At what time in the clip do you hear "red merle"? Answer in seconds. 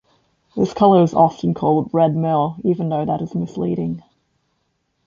1.93-2.57